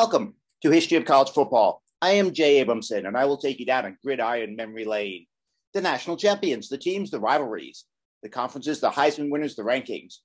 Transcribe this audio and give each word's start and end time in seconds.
Welcome 0.00 0.34
to 0.62 0.70
History 0.70 0.96
of 0.96 1.04
College 1.04 1.30
Football. 1.30 1.82
I 2.00 2.12
am 2.12 2.32
Jay 2.32 2.64
Abramson, 2.64 3.06
and 3.06 3.16
I 3.16 3.26
will 3.26 3.36
take 3.36 3.58
you 3.58 3.66
down 3.66 3.84
a 3.84 3.92
gridiron 4.02 4.56
memory 4.56 4.86
lane. 4.86 5.26
The 5.74 5.82
national 5.82 6.16
champions, 6.16 6.68
the 6.68 6.78
teams, 6.78 7.10
the 7.10 7.20
rivalries, 7.20 7.84
the 8.22 8.28
conferences, 8.28 8.80
the 8.80 8.90
Heisman 8.90 9.30
winners, 9.30 9.56
the 9.56 9.62
rankings. 9.62 10.20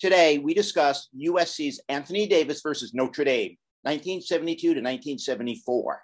Today, 0.00 0.38
we 0.38 0.54
discuss 0.54 1.08
USC's 1.14 1.80
Anthony 1.88 2.26
Davis 2.26 2.60
versus 2.60 2.92
Notre 2.92 3.24
Dame, 3.24 3.56
1972 3.82 4.60
to 4.60 4.68
1974. 4.80 6.02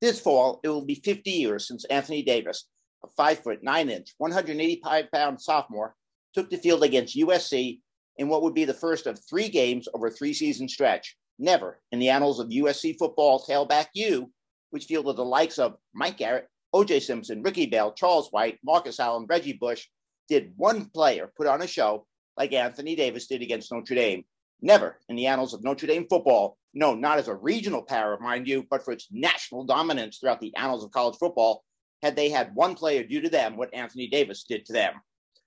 This 0.00 0.20
fall, 0.20 0.60
it 0.62 0.68
will 0.68 0.84
be 0.84 0.96
50 0.96 1.30
years 1.30 1.66
since 1.66 1.84
Anthony 1.86 2.22
Davis, 2.22 2.66
a 3.04 3.08
5 3.16 3.38
foot 3.38 3.60
9 3.62 3.88
inch, 3.88 4.14
185 4.18 5.10
pound 5.10 5.40
sophomore, 5.40 5.94
took 6.34 6.50
the 6.50 6.58
field 6.58 6.82
against 6.84 7.16
USC 7.16 7.80
in 8.16 8.28
what 8.28 8.42
would 8.42 8.54
be 8.54 8.64
the 8.64 8.74
first 8.74 9.06
of 9.06 9.18
three 9.28 9.48
games 9.48 9.88
over 9.94 10.06
a 10.06 10.10
three 10.10 10.32
season 10.32 10.68
stretch. 10.68 11.16
Never 11.38 11.80
in 11.90 11.98
the 11.98 12.10
annals 12.10 12.38
of 12.38 12.48
USC 12.48 12.96
football 12.98 13.44
tailback 13.44 13.86
U, 13.94 14.30
which 14.70 14.86
fielded 14.86 15.16
the 15.16 15.24
likes 15.24 15.58
of 15.58 15.76
Mike 15.94 16.18
Garrett, 16.18 16.48
OJ 16.74 17.02
Simpson, 17.02 17.42
Ricky 17.42 17.66
Bell, 17.66 17.92
Charles 17.92 18.28
White, 18.30 18.58
Marcus 18.64 19.00
Allen, 19.00 19.26
Reggie 19.28 19.52
Bush, 19.52 19.86
did 20.28 20.52
one 20.56 20.86
player 20.86 21.30
put 21.36 21.46
on 21.46 21.62
a 21.62 21.66
show 21.66 22.06
like 22.36 22.52
Anthony 22.52 22.96
Davis 22.96 23.26
did 23.26 23.42
against 23.42 23.72
Notre 23.72 23.94
Dame. 23.94 24.24
Never 24.60 24.98
in 25.08 25.16
the 25.16 25.26
annals 25.26 25.54
of 25.54 25.62
Notre 25.62 25.86
Dame 25.86 26.06
football, 26.08 26.56
no, 26.72 26.94
not 26.94 27.18
as 27.18 27.28
a 27.28 27.34
regional 27.34 27.82
power, 27.82 28.18
mind 28.18 28.48
you, 28.48 28.66
but 28.68 28.84
for 28.84 28.92
its 28.92 29.08
national 29.10 29.64
dominance 29.64 30.18
throughout 30.18 30.40
the 30.40 30.54
annals 30.56 30.82
of 30.82 30.90
college 30.90 31.16
football, 31.16 31.62
had 32.02 32.16
they 32.16 32.28
had 32.28 32.54
one 32.54 32.74
player 32.74 33.04
do 33.04 33.20
to 33.20 33.28
them 33.28 33.56
what 33.56 33.72
Anthony 33.72 34.08
Davis 34.08 34.44
did 34.44 34.66
to 34.66 34.72
them. 34.72 34.94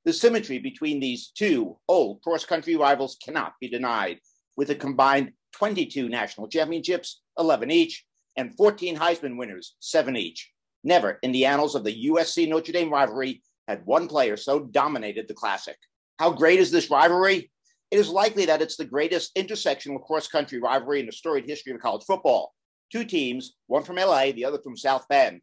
The 0.08 0.13
symmetry 0.13 0.58
between 0.58 1.02
these 1.02 1.31
two 1.36 1.75
old 1.89 2.22
cross 2.22 2.45
country 2.45 2.77
rivals 2.77 3.17
cannot 3.22 3.55
be 3.59 3.67
denied, 3.67 4.22
with 4.55 4.69
a 4.69 4.75
combined 4.75 5.33
22 5.52 6.08
national 6.08 6.47
championships, 6.47 7.19
11 7.38 7.69
each, 7.72 8.05
and 8.38 8.55
14 8.55 8.95
Heisman 8.95 9.36
winners, 9.36 9.75
seven 9.81 10.16
each. 10.16 10.49
Never 10.81 11.19
in 11.23 11.33
the 11.33 11.44
annals 11.45 11.75
of 11.75 11.83
the 11.83 12.05
USC 12.08 12.47
Notre 12.47 12.72
Dame 12.72 12.89
rivalry 12.89 13.41
had 13.67 13.86
one 13.86 14.08
player 14.08 14.38
so 14.38 14.61
dominated 14.61 15.27
the 15.27 15.33
classic. 15.33 15.75
How 16.19 16.31
great 16.31 16.59
is 16.59 16.71
this 16.71 16.89
rivalry? 16.89 17.52
It 17.92 17.99
is 17.99 18.08
likely 18.08 18.45
that 18.45 18.61
it's 18.61 18.77
the 18.77 18.86
greatest 18.86 19.36
intersectional 19.36 20.02
cross 20.02 20.30
country 20.30 20.61
rivalry 20.61 21.02
in 21.02 21.08
the 21.08 21.11
storied 21.11 21.49
history 21.49 21.73
of 21.73 21.81
college 21.81 22.05
football. 22.08 22.53
Two 22.94 23.03
teams, 23.03 23.58
one 23.66 23.83
from 23.83 23.97
LA, 23.97 24.31
the 24.31 24.45
other 24.45 24.59
from 24.64 24.77
South 24.77 25.05
Bend. 25.09 25.42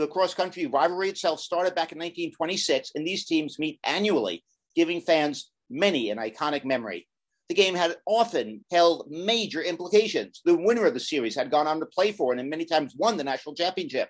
The 0.00 0.08
cross 0.08 0.34
country 0.34 0.66
rivalry 0.66 1.10
itself 1.10 1.40
started 1.40 1.74
back 1.74 1.92
in 1.92 1.98
1926, 1.98 2.92
and 2.94 3.06
these 3.06 3.26
teams 3.26 3.58
meet 3.58 3.78
annually, 3.84 4.44
giving 4.74 5.00
fans 5.00 5.50
many 5.68 6.10
an 6.10 6.18
iconic 6.18 6.64
memory 6.64 7.06
the 7.50 7.54
game 7.54 7.74
had 7.74 7.96
often 8.06 8.64
held 8.70 9.10
major 9.10 9.60
implications. 9.60 10.40
The 10.44 10.56
winner 10.56 10.86
of 10.86 10.94
the 10.94 11.00
series 11.00 11.34
had 11.34 11.50
gone 11.50 11.66
on 11.66 11.80
to 11.80 11.86
play 11.86 12.12
for 12.12 12.32
and 12.32 12.48
many 12.48 12.64
times 12.64 12.94
won 12.96 13.16
the 13.16 13.24
national 13.24 13.56
championship. 13.56 14.08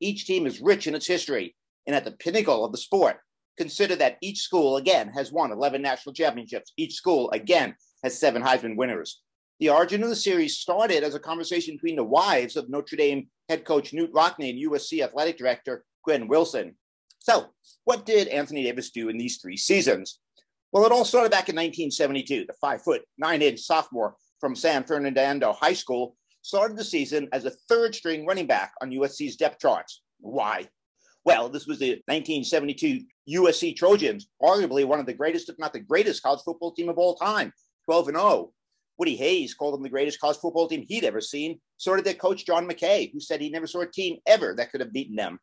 Each 0.00 0.26
team 0.26 0.48
is 0.48 0.60
rich 0.60 0.88
in 0.88 0.96
its 0.96 1.06
history 1.06 1.54
and 1.86 1.94
at 1.94 2.04
the 2.04 2.10
pinnacle 2.10 2.64
of 2.64 2.72
the 2.72 2.78
sport. 2.78 3.18
Consider 3.56 3.94
that 3.96 4.16
each 4.20 4.40
school, 4.40 4.78
again, 4.78 5.12
has 5.14 5.30
won 5.30 5.52
11 5.52 5.80
national 5.80 6.12
championships. 6.12 6.72
Each 6.76 6.94
school, 6.94 7.30
again, 7.30 7.76
has 8.02 8.18
seven 8.18 8.42
Heisman 8.42 8.74
winners. 8.74 9.22
The 9.62 9.70
origin 9.70 10.02
of 10.02 10.08
the 10.08 10.16
series 10.16 10.56
started 10.56 11.04
as 11.04 11.14
a 11.14 11.20
conversation 11.20 11.76
between 11.76 11.94
the 11.94 12.02
wives 12.02 12.56
of 12.56 12.68
Notre 12.68 12.96
Dame 12.96 13.28
head 13.48 13.64
coach 13.64 13.92
Knute 13.92 14.10
Rockne 14.12 14.50
and 14.50 14.58
USC 14.58 15.04
athletic 15.04 15.38
director 15.38 15.84
Gwynn 16.02 16.26
Wilson. 16.26 16.74
So, 17.20 17.46
what 17.84 18.04
did 18.04 18.26
Anthony 18.26 18.64
Davis 18.64 18.90
do 18.90 19.08
in 19.08 19.18
these 19.18 19.36
three 19.36 19.56
seasons? 19.56 20.18
Well, 20.72 20.84
it 20.84 20.90
all 20.90 21.04
started 21.04 21.30
back 21.30 21.48
in 21.48 21.54
1972. 21.54 22.46
The 22.48 22.54
five 22.60 22.82
foot, 22.82 23.02
nine 23.18 23.40
inch 23.40 23.60
sophomore 23.60 24.16
from 24.40 24.56
San 24.56 24.82
Fernando 24.82 25.52
High 25.52 25.74
School 25.74 26.16
started 26.40 26.76
the 26.76 26.82
season 26.82 27.28
as 27.32 27.44
a 27.44 27.52
third 27.68 27.94
string 27.94 28.26
running 28.26 28.48
back 28.48 28.72
on 28.82 28.90
USC's 28.90 29.36
depth 29.36 29.60
charts. 29.60 30.02
Why? 30.18 30.66
Well, 31.24 31.48
this 31.48 31.68
was 31.68 31.78
the 31.78 32.02
1972 32.08 33.02
USC 33.30 33.76
Trojans, 33.76 34.26
arguably 34.42 34.84
one 34.84 34.98
of 34.98 35.06
the 35.06 35.14
greatest, 35.14 35.48
if 35.48 35.58
not 35.60 35.72
the 35.72 35.78
greatest, 35.78 36.20
college 36.20 36.42
football 36.44 36.72
team 36.72 36.88
of 36.88 36.98
all 36.98 37.14
time, 37.14 37.52
12 37.86 38.08
and 38.08 38.16
0. 38.16 38.52
Woody 38.98 39.16
Hayes 39.16 39.54
called 39.54 39.74
them 39.74 39.82
the 39.82 39.88
greatest 39.88 40.20
college 40.20 40.36
football 40.36 40.68
team 40.68 40.84
he'd 40.86 41.04
ever 41.04 41.20
seen. 41.20 41.60
So 41.76 41.96
did 41.96 42.04
their 42.04 42.14
coach, 42.14 42.46
John 42.46 42.68
McKay, 42.68 43.12
who 43.12 43.20
said 43.20 43.40
he 43.40 43.50
never 43.50 43.66
saw 43.66 43.80
a 43.80 43.86
team 43.86 44.18
ever 44.26 44.54
that 44.56 44.70
could 44.70 44.80
have 44.80 44.92
beaten 44.92 45.16
them. 45.16 45.38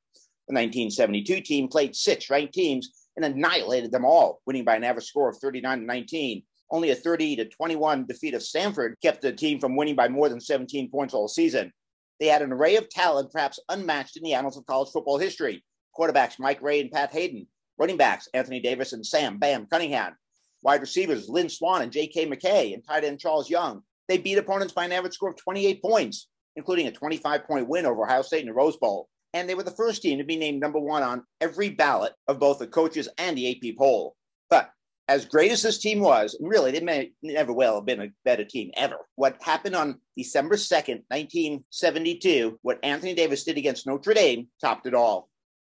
The 0.47 0.53
1972 0.53 1.41
team 1.41 1.67
played 1.67 1.95
six 1.95 2.29
ranked 2.29 2.53
teams 2.53 3.07
and 3.15 3.25
annihilated 3.25 3.91
them 3.91 4.05
all, 4.05 4.41
winning 4.45 4.63
by 4.63 4.75
an 4.75 4.83
average 4.83 5.05
score 5.05 5.29
of 5.29 5.37
39 5.37 5.79
to 5.79 5.85
19. 5.85 6.43
Only 6.71 6.91
a 6.91 6.95
30 6.95 7.37
to 7.37 7.45
21 7.45 8.05
defeat 8.05 8.33
of 8.33 8.43
Stanford 8.43 8.95
kept 9.01 9.21
the 9.21 9.31
team 9.31 9.59
from 9.59 9.75
winning 9.75 9.95
by 9.95 10.07
more 10.07 10.29
than 10.29 10.39
17 10.39 10.89
points 10.89 11.13
all 11.13 11.27
season. 11.27 11.71
They 12.19 12.27
had 12.27 12.41
an 12.41 12.51
array 12.51 12.75
of 12.75 12.89
talent 12.89 13.31
perhaps 13.31 13.59
unmatched 13.69 14.17
in 14.17 14.23
the 14.23 14.33
annals 14.33 14.57
of 14.57 14.65
college 14.65 14.89
football 14.91 15.17
history. 15.17 15.63
Quarterbacks 15.97 16.39
Mike 16.39 16.61
Rae 16.61 16.81
and 16.81 16.91
Pat 16.91 17.11
Haden, 17.11 17.47
running 17.77 17.97
backs 17.97 18.27
Anthony 18.33 18.59
Davis 18.59 18.93
and 18.93 19.05
Sam 19.05 19.37
Bam 19.37 19.65
Cunningham, 19.65 20.15
wide 20.61 20.81
receivers 20.81 21.29
Lynn 21.29 21.49
Swann 21.49 21.81
and 21.81 21.91
J.K. 21.91 22.27
McKay, 22.27 22.73
and 22.73 22.85
tight 22.85 23.03
end 23.03 23.19
Charles 23.19 23.49
Young. 23.49 23.81
They 24.07 24.17
beat 24.17 24.37
opponents 24.37 24.73
by 24.73 24.85
an 24.85 24.91
average 24.91 25.13
score 25.13 25.29
of 25.29 25.37
28 25.37 25.81
points, 25.81 26.27
including 26.55 26.87
a 26.87 26.91
25 26.91 27.45
point 27.45 27.67
win 27.67 27.85
over 27.85 28.03
Ohio 28.03 28.21
State 28.21 28.41
in 28.41 28.47
the 28.47 28.53
Rose 28.53 28.77
Bowl 28.77 29.07
and 29.33 29.47
they 29.47 29.55
were 29.55 29.63
the 29.63 29.71
first 29.71 30.01
team 30.01 30.17
to 30.17 30.23
be 30.23 30.37
named 30.37 30.59
number 30.59 30.79
one 30.79 31.03
on 31.03 31.23
every 31.39 31.69
ballot 31.69 32.13
of 32.27 32.39
both 32.39 32.59
the 32.59 32.67
coaches 32.67 33.07
and 33.17 33.37
the 33.37 33.51
AP 33.51 33.77
poll. 33.77 34.15
But 34.49 34.71
as 35.07 35.25
great 35.25 35.51
as 35.51 35.61
this 35.61 35.79
team 35.79 35.99
was, 35.99 36.35
and 36.39 36.49
really, 36.49 36.71
they 36.71 36.79
may 36.79 37.11
never 37.21 37.53
well 37.53 37.75
have 37.75 37.85
been 37.85 38.01
a 38.01 38.11
better 38.25 38.45
team 38.45 38.71
ever. 38.75 38.97
What 39.15 39.41
happened 39.41 39.75
on 39.75 39.99
December 40.17 40.55
2nd, 40.55 41.03
1972, 41.09 42.59
what 42.61 42.79
Anthony 42.83 43.13
Davis 43.13 43.43
did 43.43 43.57
against 43.57 43.87
Notre 43.87 44.13
Dame 44.13 44.47
topped 44.61 44.87
it 44.87 44.93
all. 44.93 45.29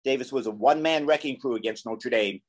Davis 0.05 0.33
was 0.33 0.47
a 0.47 0.51
one 0.51 0.83
man 0.83 1.07
wrecking 1.07 1.39
crew 1.39 1.55
against 1.55 1.87
Notre 1.87 2.11
Dame. 2.11 2.41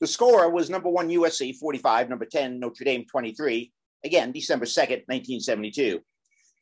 The 0.00 0.06
score 0.06 0.48
was 0.50 0.70
number 0.70 0.88
one 0.88 1.10
USC 1.10 1.56
45, 1.56 2.08
number 2.08 2.24
10 2.24 2.58
Notre 2.58 2.84
Dame 2.84 3.04
23. 3.04 3.70
Again, 4.02 4.32
December 4.32 4.64
2nd, 4.64 5.04
1972. 5.06 6.00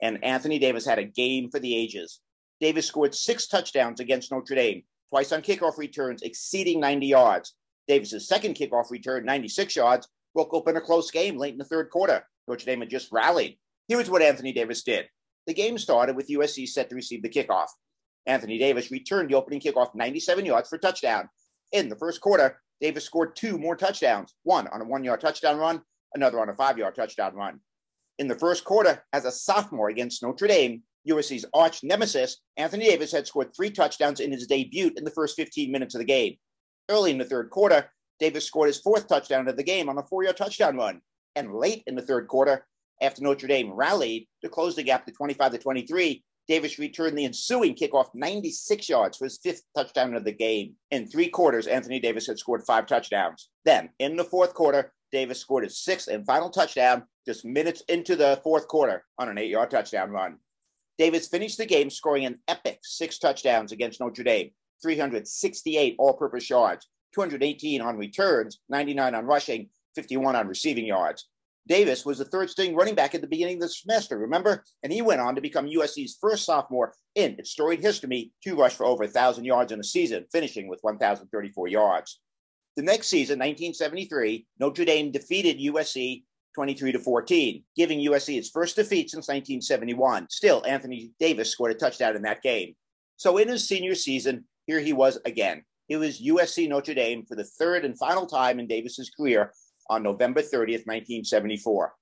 And 0.03 0.23
Anthony 0.25 0.59
Davis 0.59 0.85
had 0.85 0.99
a 0.99 1.05
game 1.05 1.49
for 1.49 1.61
the 1.61 1.75
ages. 1.77 2.21
Davis 2.61 2.87
scored 2.87 3.15
six 3.15 3.47
touchdowns 3.47 4.01
against 4.01 4.33
Notre 4.33 4.57
Dame, 4.57 4.83
twice 5.11 5.31
on 5.31 5.43
kickoff 5.43 5.79
returns 5.79 6.23
exceeding 6.23 6.81
90 6.81 7.07
yards. 7.07 7.55
Davis's 7.87 8.27
second 8.27 8.57
kickoff 8.57 8.91
return, 8.91 9.25
96 9.25 9.77
yards, 9.77 10.09
broke 10.35 10.53
open 10.53 10.77
a 10.77 10.81
close 10.81 11.11
game 11.13 11.39
late 11.39 11.53
in 11.53 11.59
the 11.59 11.65
third 11.65 11.91
quarter. 11.91 12.25
Notre 12.49 12.67
Dame 12.67 12.81
had 12.81 12.91
just 12.91 13.13
rallied. 13.13 13.57
Here's 13.87 14.11
what 14.11 14.23
Anthony 14.23 14.53
Davis 14.53 14.83
did. 14.83 15.07
The 15.47 15.55
game 15.55 15.79
started 15.79 16.17
with 16.17 16.29
USC 16.29 16.69
set 16.69 16.89
to 16.91 16.97
receive 16.97 17.23
the 17.23 17.29
kickoff. 17.29 17.69
Anthony 18.27 18.59
Davis 18.59 18.91
returned 18.91 19.31
the 19.31 19.37
opening 19.37 19.61
kickoff 19.61 19.95
97 19.95 20.45
yards 20.45 20.69
for 20.69 20.77
touchdown. 20.77 21.29
In 21.73 21.89
the 21.89 21.97
first 21.97 22.21
quarter, 22.21 22.61
Davis 22.81 23.05
scored 23.05 23.37
two 23.37 23.59
more 23.59 23.77
touchdowns, 23.77 24.35
one 24.45 24.69
on 24.69 24.81
a 24.81 24.85
one 24.85 25.05
yard 25.05 25.21
touchdown 25.21 25.59
run, 25.59 25.83
another 26.15 26.41
on 26.41 26.49
a 26.49 26.55
five 26.55 26.79
yard 26.79 26.95
touchdown 26.95 27.35
run. 27.35 27.61
In 28.19 28.29
the 28.29 28.39
first 28.39 28.65
quarter, 28.65 29.05
as 29.13 29.25
a 29.25 29.33
sophomore 29.33 29.89
against 29.89 30.23
Notre 30.23 30.49
Dame, 30.49 30.83
USC's 31.09 31.45
arch 31.55 31.83
nemesis, 31.83 32.39
Anthony 32.57 32.87
Davis 32.87 33.13
had 33.13 33.27
scored 33.27 33.55
three 33.55 33.71
touchdowns 33.71 34.21
in 34.21 34.33
his 34.33 34.47
debut 34.47 34.91
in 34.97 35.05
the 35.05 35.11
first 35.11 35.37
15 35.37 35.71
minutes 35.71 35.95
of 35.95 36.01
the 36.01 36.05
game. 36.05 36.37
Early 36.89 37.11
in 37.11 37.19
the 37.19 37.25
third 37.25 37.51
quarter, 37.51 37.91
Davis 38.19 38.45
scored 38.45 38.69
his 38.69 38.81
fourth 38.81 39.09
touchdown 39.09 39.49
of 39.49 39.57
the 39.57 39.63
game 39.63 39.89
on 39.89 39.99
a 39.99 40.03
four 40.03 40.25
yard 40.25 40.37
touchdown 40.37 40.77
run. 40.77 41.01
And 41.37 41.55
late 41.55 41.85
in 41.87 41.95
the 41.95 42.03
third 42.03 42.27
quarter, 42.27 42.67
after 43.01 43.23
Notre 43.23 43.47
Dame 43.47 43.71
rallied 43.71 44.27
to 44.43 44.49
close 44.49 44.75
the 44.75 44.83
gap 44.83 45.07
to 45.07 45.13
25 45.13 45.53
to 45.53 45.59
23, 45.59 46.25
Davis 46.49 46.79
returned 46.79 47.17
the 47.17 47.27
ensuing 47.27 47.75
kickoff 47.75 48.09
96 48.15 48.89
yards 48.89 49.19
for 49.19 49.25
his 49.25 49.39
fifth 49.43 49.65
touchdown 49.77 50.15
of 50.15 50.25
the 50.25 50.33
game. 50.33 50.75
In 50.91 51.07
three 51.07 51.29
quarters, 51.29 51.67
Anthony 51.67 52.01
Davis 52.01 52.27
had 52.27 52.39
scored 52.39 52.65
five 52.67 52.87
touchdowns. 52.87 53.51
Then, 53.67 53.91
in 53.99 54.17
the 54.17 54.25
fourth 54.25 54.55
quarter, 54.55 54.93
Davis 55.13 55.41
scored 55.41 55.65
his 55.65 55.79
sixth 55.79 56.09
and 56.09 56.25
final 56.25 56.49
touchdown 56.49 57.05
just 57.27 57.45
minutes 57.45 57.83
into 57.89 58.17
the 58.17 58.41
fourth 58.43 58.67
quarter 58.67 59.05
on 59.19 59.29
an 59.29 59.37
eight 59.37 59.51
yard 59.51 59.71
touchdown 59.71 60.11
run. 60.11 60.39
Davis 60.97 61.29
finished 61.29 61.59
the 61.59 61.67
game 61.67 61.91
scoring 61.91 62.25
an 62.25 62.39
epic 62.49 62.81
six 62.83 63.19
touchdowns 63.19 63.71
against 63.71 64.01
Notre 64.01 64.25
Dame, 64.25 64.51
368 64.83 65.97
all 65.99 66.15
purpose 66.15 66.49
yards, 66.49 66.89
218 67.15 67.81
on 67.81 67.97
returns, 67.97 68.61
99 68.69 69.15
on 69.15 69.27
rushing, 69.27 69.69
51 69.95 70.35
on 70.35 70.49
receiving 70.49 70.87
yards. 70.87 71.29
Davis 71.69 72.05
was 72.05 72.19
the 72.19 72.25
third 72.25 72.51
string 72.51 72.75
running 72.75 72.95
back 72.95 73.15
at 73.15 73.21
the 73.21 73.27
beginning 73.27 73.57
of 73.57 73.63
the 73.63 73.69
semester, 73.69 74.19
remember? 74.19 74.65
And 74.83 74.93
he 74.93 75.03
went 75.03 75.21
on 75.21 75.35
to 75.35 75.41
become 75.41 75.67
USC's 75.67 76.17
first 76.21 76.45
sophomore 76.45 76.95
in 77.15 77.37
its 77.39 77.51
storied 77.51 77.81
history 77.81 78.33
to 78.45 78.57
rush 78.57 78.75
for 78.75 78.87
over 78.87 79.05
1,000 79.05 79.45
yards 79.45 79.71
in 79.71 79.79
a 79.79 79.85
season, 79.85 80.25
finishing 80.33 80.69
with 80.69 80.81
1,034 80.83 81.69
yards. 81.69 82.21
The 82.77 82.83
next 82.83 83.09
season, 83.09 83.39
1973, 83.39 84.47
Notre 84.59 84.85
Dame 84.85 85.11
defeated 85.11 85.59
USC 85.59 86.25
23 86.55 86.93
to 86.93 86.99
14, 86.99 87.63
giving 87.77 88.01
USC 88.01 88.39
its 88.39 88.49
first 88.49 88.77
defeat 88.77 89.11
since 89.11 89.29
1971. 89.29 90.29
Still, 90.31 90.65
Anthony 90.67 91.13
Davis 91.21 91.53
scored 91.53 91.73
a 91.73 91.75
touchdown 91.75 92.17
in 92.17 92.23
that 92.23 92.43
game. 92.43 92.75
So 93.17 93.37
in 93.37 93.49
his 93.49 93.69
senior 93.69 93.95
season, 93.95 94.45
here 94.67 94.81
he 94.81 94.93
was 94.93 95.19
again. 95.25 95.65
It 95.89 95.97
was 95.97 96.21
USC 96.21 96.69
Notre 96.69 96.95
Dame 96.95 97.25
for 97.27 97.35
the 97.35 97.45
third 97.45 97.85
and 97.85 97.99
final 97.99 98.27
time 98.27 98.59
in 98.59 98.67
Davis's 98.67 99.11
career 99.11 99.53
on 99.89 100.03
November 100.03 100.41
30th, 100.41 100.87
1974. 100.87 101.95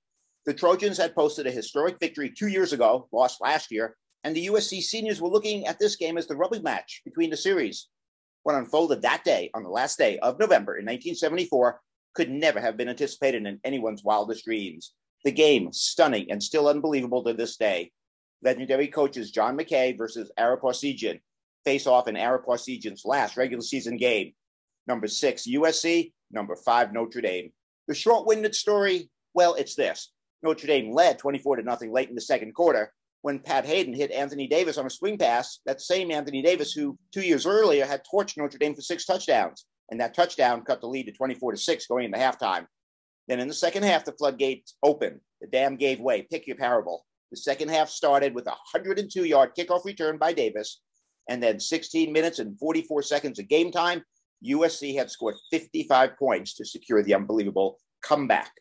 The 0.45 0.53
Trojans 0.53 0.97
had 0.97 1.15
posted 1.15 1.47
a 1.47 1.51
historic 1.51 1.99
victory 1.99 2.29
two 2.29 2.47
years 2.47 2.73
ago, 2.73 3.07
lost 3.11 3.41
last 3.41 3.71
year, 3.71 3.95
and 4.23 4.35
the 4.35 4.47
USC 4.47 4.81
seniors 4.81 5.21
were 5.21 5.29
looking 5.29 5.67
at 5.67 5.79
this 5.79 5.95
game 5.95 6.17
as 6.17 6.27
the 6.27 6.35
rubbing 6.35 6.63
match 6.63 7.01
between 7.05 7.29
the 7.29 7.37
series. 7.37 7.89
What 8.43 8.55
unfolded 8.55 9.01
that 9.01 9.23
day, 9.23 9.49
on 9.53 9.63
the 9.63 9.69
last 9.69 9.97
day 9.97 10.19
of 10.19 10.39
November 10.39 10.77
in 10.77 10.85
1974, 10.85 11.81
could 12.15 12.29
never 12.31 12.59
have 12.61 12.77
been 12.77 12.89
anticipated 12.89 13.45
in 13.45 13.59
anyone's 13.63 14.03
wildest 14.03 14.45
dreams. 14.45 14.93
The 15.23 15.31
game, 15.31 15.71
stunning 15.73 16.31
and 16.31 16.41
still 16.41 16.67
unbelievable 16.67 17.23
to 17.25 17.33
this 17.33 17.57
day. 17.57 17.91
Legendary 18.41 18.87
coaches 18.87 19.31
John 19.31 19.57
McKay 19.57 19.97
versus 19.97 20.31
Ara 20.37 20.59
Parseghian 20.59 21.19
face 21.65 21.87
off 21.87 22.07
in 22.07 22.15
Ara 22.15 22.41
Parseghian's 22.43 23.03
last 23.03 23.35
regular 23.35 23.61
season 23.61 23.97
game. 23.97 24.31
Number 24.87 25.07
six, 25.07 25.45
USC. 25.45 26.13
Number 26.31 26.55
five, 26.55 26.93
Notre 26.93 27.21
Dame. 27.21 27.51
The 27.87 27.95
short-winded 27.95 28.55
story, 28.55 29.09
well, 29.33 29.53
it's 29.55 29.75
this. 29.75 30.11
Notre 30.43 30.67
Dame 30.67 30.91
led 30.91 31.17
24 31.19 31.57
to 31.57 31.63
nothing 31.63 31.91
late 31.91 32.09
in 32.09 32.15
the 32.15 32.21
second 32.21 32.53
quarter 32.53 32.93
when 33.21 33.39
Pat 33.39 33.65
Haden 33.65 33.93
hit 33.93 34.11
Anthony 34.11 34.47
Davis 34.47 34.77
on 34.77 34.85
a 34.85 34.89
swing 34.89 35.17
pass, 35.17 35.59
that 35.65 35.81
same 35.81 36.11
Anthony 36.11 36.41
Davis 36.41 36.71
who 36.71 36.97
two 37.11 37.21
years 37.21 37.45
earlier 37.45 37.85
had 37.85 38.05
torched 38.05 38.37
Notre 38.37 38.57
Dame 38.57 38.75
for 38.75 38.81
six 38.81 39.05
touchdowns. 39.05 39.65
And 39.89 39.99
that 39.99 40.13
touchdown 40.13 40.63
cut 40.63 40.81
the 40.81 40.87
lead 40.87 41.07
to 41.07 41.11
24 41.11 41.51
to 41.53 41.57
6 41.57 41.87
going 41.87 42.05
into 42.05 42.17
halftime. 42.17 42.67
Then 43.27 43.39
in 43.39 43.47
the 43.47 43.53
second 43.53 43.83
half, 43.83 44.05
the 44.05 44.13
floodgates 44.13 44.75
opened. 44.83 45.19
The 45.41 45.47
dam 45.47 45.75
gave 45.75 45.99
way. 45.99 46.21
Pick 46.29 46.47
your 46.47 46.57
parable. 46.57 47.05
The 47.31 47.37
second 47.37 47.69
half 47.69 47.89
started 47.89 48.33
with 48.33 48.47
a 48.47 48.55
102 48.73 49.23
yard 49.25 49.51
kickoff 49.57 49.85
return 49.85 50.17
by 50.17 50.33
Davis. 50.33 50.81
And 51.29 51.43
then 51.43 51.59
16 51.59 52.11
minutes 52.11 52.39
and 52.39 52.57
44 52.57 53.01
seconds 53.01 53.39
of 53.39 53.49
game 53.49 53.71
time, 53.71 54.03
USC 54.45 54.95
had 54.95 55.09
scored 55.09 55.35
55 55.51 56.17
points 56.17 56.53
to 56.55 56.65
secure 56.65 57.03
the 57.03 57.15
unbelievable 57.15 57.77
comeback. 58.03 58.51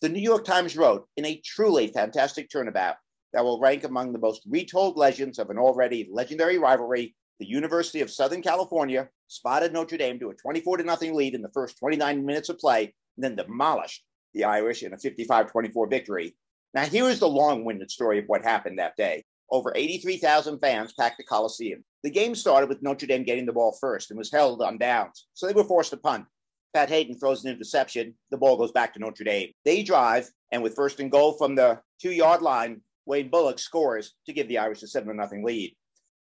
The 0.00 0.08
New 0.08 0.20
York 0.20 0.44
Times 0.44 0.76
wrote, 0.76 1.06
in 1.16 1.24
a 1.24 1.40
truly 1.44 1.88
fantastic 1.88 2.50
turnabout 2.50 2.96
that 3.32 3.44
will 3.44 3.60
rank 3.60 3.84
among 3.84 4.12
the 4.12 4.18
most 4.18 4.42
retold 4.48 4.96
legends 4.96 5.38
of 5.38 5.50
an 5.50 5.58
already 5.58 6.08
legendary 6.12 6.58
rivalry, 6.58 7.14
the 7.38 7.46
University 7.46 8.00
of 8.00 8.10
Southern 8.10 8.42
California 8.42 9.08
spotted 9.28 9.72
Notre 9.72 9.98
Dame 9.98 10.18
to 10.20 10.30
a 10.30 10.34
24 10.34 10.78
to 10.78 10.84
nothing 10.84 11.14
lead 11.14 11.34
in 11.34 11.42
the 11.42 11.50
first 11.50 11.78
29 11.78 12.24
minutes 12.24 12.48
of 12.48 12.58
play, 12.58 12.94
and 13.16 13.24
then 13.24 13.36
demolished 13.36 14.02
the 14.34 14.44
Irish 14.44 14.82
in 14.82 14.92
a 14.92 14.98
55 14.98 15.50
24 15.50 15.88
victory. 15.88 16.36
Now, 16.74 16.84
here 16.84 17.08
is 17.08 17.20
the 17.20 17.28
long 17.28 17.64
winded 17.64 17.90
story 17.90 18.18
of 18.18 18.26
what 18.26 18.42
happened 18.42 18.78
that 18.78 18.96
day. 18.96 19.24
Over 19.50 19.72
83,000 19.74 20.58
fans 20.58 20.92
packed 20.92 21.18
the 21.18 21.24
Coliseum. 21.24 21.84
The 22.02 22.10
game 22.10 22.34
started 22.34 22.68
with 22.68 22.82
Notre 22.82 23.06
Dame 23.06 23.22
getting 23.22 23.46
the 23.46 23.52
ball 23.52 23.76
first 23.80 24.10
and 24.10 24.18
was 24.18 24.32
held 24.32 24.60
on 24.60 24.78
downs, 24.78 25.26
so 25.34 25.46
they 25.46 25.52
were 25.52 25.64
forced 25.64 25.90
to 25.90 25.96
punt. 25.96 26.26
Pat 26.74 26.88
Haden 26.88 27.18
throws 27.18 27.44
an 27.44 27.52
interception. 27.52 28.14
The 28.30 28.36
ball 28.36 28.56
goes 28.56 28.72
back 28.72 28.92
to 28.94 29.00
Notre 29.00 29.24
Dame. 29.24 29.52
They 29.64 29.82
drive, 29.82 30.28
and 30.52 30.62
with 30.62 30.74
first 30.74 31.00
and 31.00 31.10
goal 31.10 31.32
from 31.38 31.54
the 31.54 31.80
two 32.02 32.10
yard 32.10 32.42
line, 32.42 32.82
Wade 33.06 33.30
Bullock 33.30 33.58
scores 33.58 34.14
to 34.26 34.32
give 34.32 34.48
the 34.48 34.58
Irish 34.58 34.82
a 34.82 34.88
7 34.88 35.14
0 35.14 35.44
lead. 35.44 35.74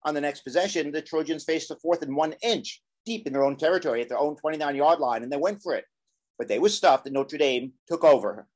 On 0.04 0.14
the 0.14 0.20
next 0.20 0.40
possession, 0.40 0.90
the 0.90 1.02
Trojans 1.02 1.44
faced 1.44 1.70
a 1.70 1.76
fourth 1.76 2.02
and 2.02 2.16
one 2.16 2.34
inch 2.42 2.82
deep 3.04 3.26
in 3.26 3.32
their 3.32 3.44
own 3.44 3.56
territory 3.56 4.00
at 4.00 4.08
their 4.08 4.18
own 4.18 4.34
29 4.36 4.74
yard 4.74 4.98
line, 4.98 5.22
and 5.22 5.30
they 5.30 5.36
went 5.36 5.62
for 5.62 5.74
it. 5.74 5.84
But 6.38 6.48
they 6.48 6.58
were 6.58 6.70
stuffed, 6.70 7.06
and 7.06 7.14
Notre 7.14 7.38
Dame 7.38 7.72
took 7.86 8.02
over. 8.02 8.46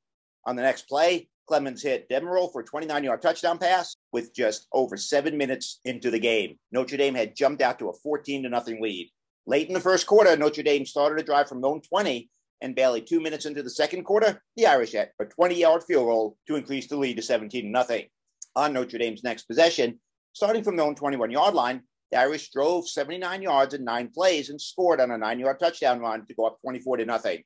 On 0.47 0.57
the 0.57 0.63
next 0.63 0.89
play, 0.89 1.29
Clements 1.47 1.83
hit 1.83 2.09
Demmerle 2.09 2.51
for 2.51 2.63
a 2.63 2.65
29 2.65 3.05
yard 3.05 3.21
touchdown 3.21 3.59
pass 3.59 3.94
with 4.15 4.33
just 4.33 4.69
over 4.73 4.97
seven 4.97 5.37
minutes 5.37 5.81
into 5.85 6.09
the 6.09 6.21
game. 6.21 6.57
Notre 6.71 6.97
Dame 6.97 7.17
had 7.17 7.37
jumped 7.37 7.61
out 7.61 7.81
to 7.81 7.89
a 7.89 7.93
14 7.93 8.45
to 8.45 8.49
nothing 8.49 8.81
lead. 8.81 9.11
Late 9.47 9.67
in 9.67 9.75
the 9.75 9.81
first 9.81 10.07
quarter, 10.07 10.35
Notre 10.37 10.63
Dame 10.63 10.87
started 10.87 11.21
a 11.21 11.25
drive 11.25 11.49
from 11.49 11.61
their 11.61 11.73
own 11.73 11.83
20, 11.83 12.31
and 12.63 12.77
barely 12.77 13.03
two 13.03 13.21
minutes 13.21 13.45
into 13.45 13.63
the 13.63 13.69
second 13.69 14.05
quarter, 14.05 14.41
the 14.57 14.67
Irish 14.67 14.93
had 14.93 15.11
a 15.21 15.25
20 15.25 15.57
yard 15.57 15.83
field 15.83 16.07
goal 16.07 16.37
to 16.47 16.55
increase 16.55 16.87
the 16.87 16.97
lead 16.97 17.17
to 17.17 17.23
17 17.23 17.65
to 17.65 17.69
nothing. 17.69 18.07
On 18.55 18.73
Notre 18.73 18.99
Dame's 18.99 19.25
next 19.25 19.43
possession, 19.43 19.99
starting 20.33 20.63
from 20.63 20.77
their 20.77 20.87
own 20.87 20.95
21 20.95 21.33
yard 21.33 21.55
line, 21.55 21.83
the 22.13 22.21
Irish 22.21 22.51
drove 22.51 22.89
79 22.89 23.43
yards 23.43 23.75
in 23.75 23.85
nine 23.85 24.09
plays 24.15 24.49
and 24.49 24.61
scored 24.61 25.01
on 25.01 25.11
a 25.11 25.19
nine 25.19 25.41
yard 25.41 25.59
touchdown 25.59 25.99
run 25.99 26.25
to 26.25 26.35
go 26.35 26.47
up 26.47 26.61
24 26.61 26.99
to 26.99 27.05
nothing. 27.05 27.43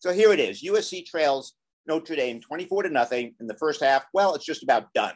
So 0.00 0.12
here 0.12 0.34
it 0.34 0.38
is 0.38 0.62
USC 0.62 1.06
trails 1.06 1.54
Notre 1.86 2.14
Dame 2.14 2.42
24 2.42 2.82
to 2.82 2.90
nothing 2.90 3.34
in 3.40 3.46
the 3.46 3.56
first 3.56 3.82
half. 3.82 4.04
Well, 4.12 4.34
it's 4.34 4.44
just 4.44 4.62
about 4.62 4.92
done. 4.92 5.14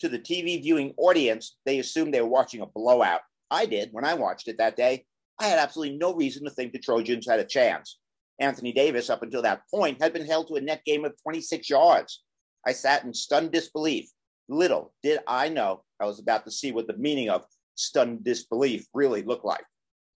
To 0.00 0.08
the 0.08 0.18
TV 0.18 0.60
viewing 0.62 0.94
audience, 0.96 1.56
they 1.64 1.78
assumed 1.78 2.12
they 2.12 2.20
were 2.20 2.28
watching 2.28 2.60
a 2.60 2.66
blowout. 2.66 3.20
I 3.50 3.66
did 3.66 3.90
when 3.92 4.04
I 4.04 4.14
watched 4.14 4.48
it 4.48 4.58
that 4.58 4.76
day. 4.76 5.04
I 5.38 5.46
had 5.46 5.58
absolutely 5.58 5.96
no 5.96 6.14
reason 6.14 6.44
to 6.44 6.50
think 6.50 6.72
the 6.72 6.78
Trojans 6.78 7.26
had 7.28 7.40
a 7.40 7.44
chance. 7.44 7.98
Anthony 8.38 8.72
Davis, 8.72 9.10
up 9.10 9.22
until 9.22 9.42
that 9.42 9.62
point, 9.72 10.02
had 10.02 10.12
been 10.12 10.26
held 10.26 10.48
to 10.48 10.54
a 10.54 10.60
net 10.60 10.84
game 10.84 11.04
of 11.04 11.14
26 11.22 11.68
yards. 11.70 12.22
I 12.66 12.72
sat 12.72 13.04
in 13.04 13.14
stunned 13.14 13.52
disbelief. 13.52 14.10
Little 14.48 14.92
did 15.02 15.20
I 15.26 15.48
know 15.48 15.84
I 16.00 16.06
was 16.06 16.18
about 16.18 16.44
to 16.44 16.50
see 16.50 16.72
what 16.72 16.86
the 16.86 16.96
meaning 16.96 17.30
of 17.30 17.44
stunned 17.74 18.24
disbelief 18.24 18.86
really 18.92 19.22
looked 19.22 19.44
like. 19.44 19.64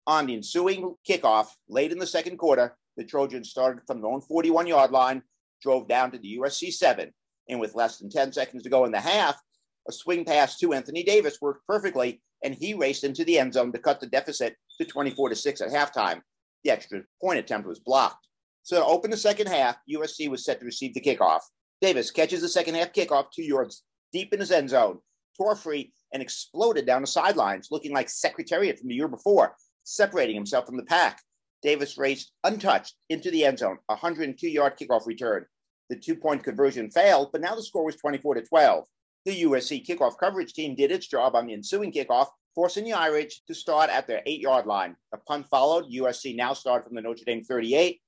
On 0.08 0.26
the 0.26 0.36
ensuing 0.36 0.96
kickoff, 1.08 1.48
late 1.68 1.92
in 1.92 2.00
the 2.00 2.08
second 2.08 2.38
quarter, 2.38 2.76
the 2.98 3.04
Trojans 3.04 3.50
started 3.50 3.84
from 3.88 4.02
their 4.02 4.12
own 4.12 4.22
41 4.22 4.68
yard 4.68 4.92
line, 4.92 5.22
drove 5.62 5.88
down 5.88 6.12
to 6.12 6.18
the 6.18 6.38
USC 6.38 6.72
7, 6.74 7.12
and 7.50 7.60
with 7.60 7.76
less 7.76 7.98
than 7.98 8.10
10 8.10 8.34
seconds 8.34 8.64
to 8.64 8.70
go 8.70 8.86
in 8.86 8.92
the 8.92 9.00
half, 9.00 9.40
a 9.88 9.92
swing 9.92 10.26
pass 10.26 10.58
to 10.60 10.74
Anthony 10.74 11.04
Davis 11.04 11.40
worked 11.42 11.66
perfectly, 11.68 12.22
and 12.44 12.54
he 12.54 12.74
raced 12.74 13.04
into 13.04 13.24
the 13.26 13.40
end 13.40 13.54
zone 13.54 13.72
to 13.72 13.80
cut 13.80 14.00
the 14.00 14.08
deficit 14.08 14.56
to 14.80 14.86
24 14.86 15.30
to 15.30 15.36
6 15.36 15.62
at 15.62 15.70
halftime. 15.70 16.22
The 16.64 16.72
extra 16.72 17.02
point 17.22 17.40
attempt 17.40 17.68
was 17.68 17.80
blocked. 17.80 18.28
So 18.64 18.80
to 18.80 18.86
open 18.86 19.12
the 19.12 19.18
second 19.18 19.48
half, 19.48 19.78
USC 19.92 20.30
was 20.30 20.46
set 20.46 20.60
to 20.60 20.66
receive 20.66 20.94
the 20.94 21.02
kickoff. 21.02 21.42
Davis 21.82 22.12
catches 22.12 22.42
the 22.42 22.48
second 22.48 22.76
half 22.76 22.94
kickoff 22.94 23.26
two 23.36 23.44
yards 23.44 23.84
deep 24.14 24.34
in 24.34 24.40
his 24.40 24.52
end 24.52 24.70
zone, 24.70 25.00
tore 25.36 25.56
free, 25.56 25.92
and 26.14 26.22
exploded 26.22 26.86
down 26.86 27.02
the 27.02 27.08
sidelines, 27.08 27.70
looking 27.72 27.92
like 27.92 28.10
Secretariat 28.10 28.80
from 28.80 28.88
the 28.88 28.96
year 28.96 29.08
before, 29.08 29.56
separating 29.84 30.36
himself 30.36 30.66
from 30.66 30.78
the 30.78 30.84
pack. 30.84 31.20
Davis 31.62 31.98
raced 31.98 32.32
untouched 32.44 32.94
into 33.10 33.32
the 33.32 33.44
end 33.44 33.58
zone, 33.60 33.78
a 33.90 33.94
102 33.94 34.48
yard 34.48 34.78
kickoff 34.78 35.08
return. 35.08 35.46
The 35.90 35.96
two 35.98 36.16
point 36.16 36.44
conversion 36.44 36.90
failed, 36.90 37.30
but 37.32 37.42
now 37.42 37.56
the 37.56 37.64
score 37.64 37.86
was 37.86 37.96
24 37.96 38.36
to 38.36 38.42
12. 38.44 38.86
The 39.26 39.44
USC 39.44 39.86
kickoff 39.86 40.18
coverage 40.20 40.54
team 40.54 40.76
did 40.76 40.92
its 40.92 41.08
job 41.08 41.36
on 41.36 41.48
the 41.48 41.54
ensuing 41.54 41.92
kickoff, 41.94 42.28
forcing 42.54 42.84
the 42.84 42.94
Irish 42.94 43.42
to 43.48 43.54
start 43.54 43.90
at 43.90 44.06
their 44.06 44.22
eight 44.26 44.42
yard 44.42 44.66
line. 44.66 44.96
The 45.12 45.18
punt 45.20 45.48
followed. 45.50 45.92
USC 45.92 46.36
now 46.36 46.54
started 46.54 46.86
from 46.86 46.96
the 46.96 47.02
Notre 47.02 47.24
Dame 47.26 47.44
38. 47.44 48.02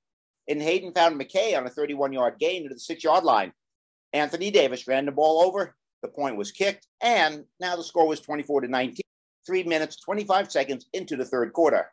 And 0.48 0.62
Haden 0.62 0.93
found 0.93 1.19
McKay 1.19 1.57
on 1.57 1.65
a 1.65 1.69
31 1.69 2.13
yard 2.13 2.36
gain 2.39 2.63
to 2.63 2.74
the 2.74 2.79
six 2.79 3.03
yard 3.03 3.24
line. 3.24 3.53
Anthony 4.13 4.51
Davis 4.51 4.88
ran 4.88 5.05
the 5.05 5.12
ball 5.12 5.41
over, 5.41 5.75
the 6.01 6.07
point 6.07 6.38
was 6.38 6.51
kicked, 6.51 6.88
and 7.01 7.43
now 7.60 7.75
the 7.75 7.84
score 7.84 8.07
was 8.07 8.22
24 8.22 8.62
to 8.62 8.67
19, 8.67 9.01
three 9.45 9.63
minutes, 9.63 9.98
25 9.98 10.51
seconds 10.51 10.86
into 10.93 11.17
the 11.17 11.25
third 11.25 11.51
quarter. 11.51 11.91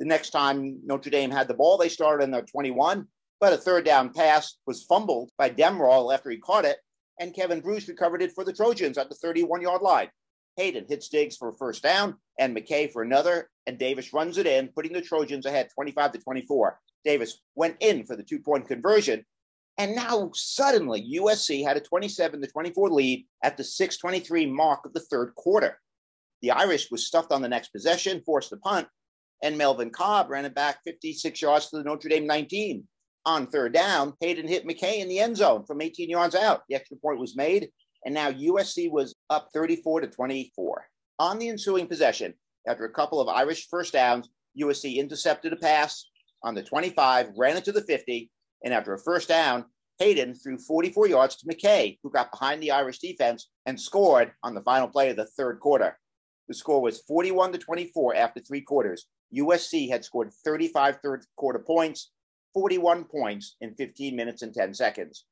The 0.00 0.06
next 0.06 0.30
time 0.30 0.80
Notre 0.84 1.10
Dame 1.10 1.30
had 1.30 1.46
the 1.46 1.54
ball, 1.54 1.76
they 1.76 1.88
started 1.88 2.24
in 2.24 2.30
the 2.30 2.42
21, 2.42 3.06
but 3.38 3.52
a 3.52 3.56
third 3.56 3.84
down 3.84 4.12
pass 4.12 4.56
was 4.66 4.82
fumbled 4.82 5.30
by 5.38 5.50
Demmerle 5.50 6.12
after 6.12 6.30
he 6.30 6.38
caught 6.38 6.64
it, 6.64 6.78
and 7.20 7.34
Kevin 7.34 7.60
Bruce 7.60 7.86
recovered 7.86 8.22
it 8.22 8.32
for 8.32 8.44
the 8.44 8.52
Trojans 8.52 8.98
at 8.98 9.08
the 9.08 9.14
31 9.14 9.60
yard 9.60 9.82
line. 9.82 10.08
Haden 10.56 10.86
hits 10.88 11.08
Diggs 11.08 11.36
for 11.36 11.50
a 11.50 11.56
first 11.56 11.82
down 11.82 12.16
and 12.40 12.56
McKay 12.56 12.90
for 12.90 13.02
another, 13.02 13.48
and 13.66 13.78
Davis 13.78 14.12
runs 14.12 14.38
it 14.38 14.46
in, 14.46 14.68
putting 14.68 14.92
the 14.92 15.00
Trojans 15.00 15.46
ahead 15.46 15.68
25 15.72 16.12
to 16.12 16.18
24. 16.18 16.80
Davis 17.04 17.40
went 17.54 17.76
in 17.80 18.04
for 18.04 18.16
the 18.16 18.22
two 18.22 18.40
point 18.40 18.66
conversion, 18.66 19.24
and 19.78 19.94
now 19.94 20.30
suddenly 20.34 21.18
USC 21.18 21.62
had 21.62 21.76
a 21.76 21.80
27 21.80 22.40
to 22.40 22.48
24 22.48 22.90
lead 22.90 23.26
at 23.44 23.56
the 23.56 23.64
623 23.64 24.46
mark 24.46 24.84
of 24.84 24.92
the 24.92 25.00
third 25.00 25.34
quarter. 25.36 25.78
The 26.42 26.50
Irish 26.50 26.90
was 26.90 27.06
stuffed 27.06 27.32
on 27.32 27.42
the 27.42 27.48
next 27.48 27.68
possession, 27.68 28.22
forced 28.24 28.48
to 28.50 28.56
punt, 28.56 28.88
and 29.42 29.56
Melvin 29.56 29.90
Cobb 29.90 30.30
ran 30.30 30.46
it 30.46 30.54
back 30.54 30.78
56 30.84 31.40
yards 31.40 31.68
to 31.68 31.76
the 31.76 31.84
Notre 31.84 32.08
Dame 32.08 32.26
19. 32.26 32.86
On 33.26 33.46
third 33.46 33.74
down, 33.74 34.14
Haden 34.20 34.48
hit 34.48 34.66
McKay 34.66 35.00
in 35.00 35.08
the 35.08 35.18
end 35.18 35.36
zone 35.36 35.64
from 35.66 35.82
18 35.82 36.08
yards 36.08 36.34
out. 36.34 36.62
The 36.68 36.74
extra 36.74 36.96
point 36.96 37.18
was 37.18 37.36
made, 37.36 37.70
and 38.04 38.14
now 38.14 38.30
USC 38.30 38.90
was 38.90 39.14
up 39.28 39.48
34 39.52 40.02
to 40.02 40.06
24. 40.06 40.86
On 41.18 41.38
the 41.38 41.50
ensuing 41.50 41.86
possession, 41.86 42.32
after 42.66 42.84
a 42.84 42.92
couple 42.92 43.20
of 43.20 43.28
Irish 43.28 43.68
first 43.68 43.92
downs, 43.92 44.30
USC 44.58 44.96
intercepted 44.96 45.52
a 45.52 45.56
pass 45.56 46.06
on 46.42 46.54
the 46.54 46.62
25, 46.62 47.32
ran 47.36 47.56
it 47.56 47.64
to 47.64 47.72
the 47.72 47.82
50, 47.82 48.30
and 48.64 48.72
after 48.72 48.94
a 48.94 48.98
first 48.98 49.28
down, 49.28 49.66
Haden 49.98 50.34
threw 50.34 50.56
44 50.56 51.08
yards 51.08 51.36
to 51.36 51.46
McKay, 51.46 51.98
who 52.02 52.10
got 52.10 52.30
behind 52.30 52.62
the 52.62 52.70
Irish 52.70 53.00
defense 53.00 53.50
and 53.66 53.78
scored 53.78 54.32
on 54.42 54.54
the 54.54 54.62
final 54.62 54.88
play 54.88 55.10
of 55.10 55.16
the 55.16 55.26
third 55.26 55.60
quarter. 55.60 55.98
The 56.48 56.54
score 56.54 56.80
was 56.80 57.02
41 57.02 57.52
to 57.52 57.58
24 57.58 58.16
after 58.16 58.40
three 58.40 58.62
quarters. 58.62 59.06
USC 59.36 59.90
had 59.90 60.04
scored 60.04 60.32
35 60.42 60.98
third 61.02 61.24
quarter 61.36 61.58
points, 61.58 62.10
41 62.54 63.04
points 63.04 63.56
in 63.60 63.74
15 63.74 64.16
minutes 64.16 64.42
and 64.42 64.52
10 64.52 64.74
seconds. 64.74 65.24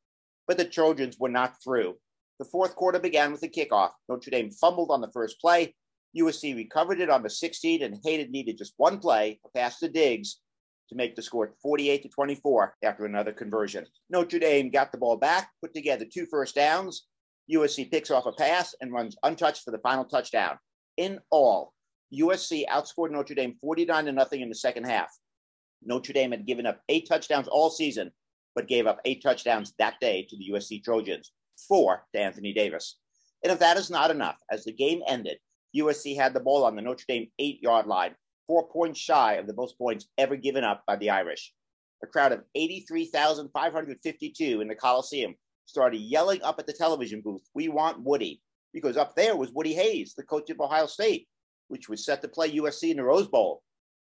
But 0.47 0.59
the 0.59 0.65
Trojans 0.65 1.17
were 1.19 1.29
not 1.29 1.57
through. 1.63 1.97
The 2.39 2.45
fourth 2.45 2.77
quarter 2.77 3.01
began 3.01 3.33
with 3.33 3.43
a 3.43 3.49
kickoff. 3.49 3.91
Notre 4.09 4.31
Dame 4.31 4.51
fumbled 4.51 4.91
on 4.91 5.01
the 5.01 5.11
first 5.13 5.41
play. 5.41 5.75
USC 6.17 6.55
recovered 6.55 7.01
it 7.01 7.11
on 7.11 7.23
the 7.23 7.29
16th, 7.29 7.85
and 7.85 7.99
Haden 8.05 8.31
needed 8.31 8.59
just 8.59 8.75
one 8.77 8.99
play, 8.99 9.41
a 9.45 9.49
pass 9.59 9.79
to 9.81 9.89
Diggs, 9.89 10.41
to 10.89 10.95
make 10.95 11.17
the 11.17 11.23
score 11.23 11.55
48 11.61 12.03
to 12.03 12.09
24 12.09 12.77
after 12.83 13.05
another 13.05 13.33
conversion. 13.33 13.87
Notre 14.09 14.39
Dame 14.39 14.71
got 14.71 14.93
the 14.93 14.99
ball 14.99 15.17
back, 15.17 15.51
put 15.61 15.75
together 15.75 16.05
two 16.05 16.27
first 16.27 16.55
downs. 16.55 17.07
USC 17.53 17.91
picks 17.91 18.11
off 18.11 18.27
a 18.27 18.33
pass 18.33 18.75
and 18.81 18.93
runs 18.93 19.17
untouched 19.23 19.65
for 19.65 19.71
the 19.71 19.79
final 19.79 20.05
touchdown. 20.05 20.59
In 20.97 21.19
all, 21.31 21.75
USC 22.15 22.65
outscored 22.67 23.11
Notre 23.11 23.35
Dame 23.35 23.57
49 23.61 24.07
to 24.07 24.13
nothing 24.13 24.41
in 24.41 24.49
the 24.49 24.55
second 24.55 24.85
half. 24.85 25.11
Notre 25.82 26.12
Dame 26.12 26.32
had 26.32 26.47
given 26.47 26.66
up 26.66 26.80
eight 26.88 27.08
touchdowns 27.08 27.49
all 27.49 27.70
season, 27.70 28.11
but 28.54 28.68
gave 28.68 28.87
up 28.87 29.00
eight 29.04 29.23
touchdowns 29.23 29.75
that 29.78 29.94
day 30.00 30.26
to 30.28 30.37
the 30.37 30.50
USC 30.52 30.82
Trojans, 30.82 31.32
four 31.68 32.04
to 32.14 32.20
Anthony 32.20 32.52
Davis. 32.52 32.97
And 33.42 33.52
if 33.52 33.58
that 33.61 33.76
is 33.76 33.90
not 33.90 34.11
enough, 34.11 34.37
as 34.50 34.64
the 34.64 34.73
game 34.73 35.02
ended, 35.06 35.38
USC 35.76 36.16
had 36.16 36.35
the 36.35 36.40
ball 36.40 36.64
on 36.64 36.76
the 36.76 36.82
Notre 36.82 37.04
Dame 37.08 37.28
eight 37.38 37.62
yard 37.62 37.87
line 37.87 38.14
four 38.49 38.66
points 38.66 38.99
shy 38.99 39.35
of 39.35 39.47
the 39.47 39.54
most 39.54 39.78
points 39.78 40.08
ever 40.16 40.35
given 40.35 40.64
up 40.64 40.82
by 40.87 40.97
the 40.97 41.11
Irish. 41.11 41.52
A 42.02 42.06
crowd 42.06 42.32
of 42.32 42.42
83,552 42.54 44.61
in 44.61 44.68
the 44.68 44.75
Coliseum 44.75 45.35
started 45.66 46.00
yelling 46.00 46.42
up 46.42 46.58
at 46.58 46.66
the 46.66 46.73
television 46.73 47.20
booth, 47.20 47.42
We 47.54 47.68
want 47.68 48.02
Woody, 48.02 48.40
because 48.73 48.97
up 48.97 49.14
there 49.14 49.37
was 49.37 49.52
Woody 49.52 49.75
Hayes, 49.75 50.14
the 50.14 50.23
coach 50.23 50.49
of 50.50 50.61
Ohio 50.61 50.87
State, 50.87 51.28
which 51.68 51.88
was 51.88 52.04
set 52.04 52.23
to 52.23 52.28
play 52.28 52.56
USC 52.56 52.90
in 52.90 52.97
the 52.97 53.04
Rose 53.04 53.28
Bowl. 53.28 53.62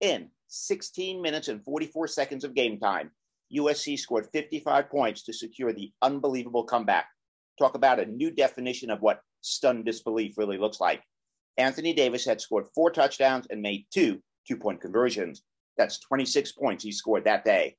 In 0.01 0.29
16 0.47 1.21
minutes 1.21 1.49
and 1.49 1.63
44 1.63 2.07
seconds 2.07 2.43
of 2.43 2.55
game 2.55 2.79
time, 2.79 3.11
USC 3.55 3.99
scored 3.99 4.29
55 4.31 4.89
points 4.89 5.23
to 5.23 5.33
secure 5.33 5.73
the 5.73 5.91
unbelievable 6.01 6.63
comeback. 6.63 7.07
Talk 7.57 7.75
about 7.75 7.99
a 7.99 8.05
new 8.05 8.31
definition 8.31 8.89
of 8.91 9.01
what 9.01 9.21
stunned 9.41 9.85
disbelief 9.85 10.37
really 10.37 10.57
looks 10.57 10.79
like. 10.79 11.03
Anthony 11.57 11.93
Davis 11.93 12.25
had 12.25 12.39
scored 12.39 12.67
four 12.73 12.91
touchdowns 12.91 13.47
and 13.49 13.61
made 13.61 13.87
two 13.93 14.21
two 14.47 14.55
point 14.55 14.79
conversions. 14.79 15.43
That's 15.77 15.99
26 15.99 16.53
points 16.53 16.83
he 16.83 16.91
scored 16.91 17.25
that 17.25 17.43
day. 17.43 17.75